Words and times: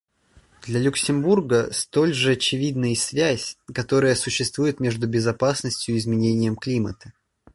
Для 0.63 0.79
Люксембурга 0.79 1.69
столь 1.71 2.15
же 2.15 2.31
очевидна 2.31 2.91
и 2.91 2.95
связь, 2.95 3.59
которая 3.71 4.15
существует 4.15 4.79
между 4.79 5.05
безопасностью 5.07 5.93
и 5.93 5.99
изменением 5.99 6.55
климата. 6.55 7.13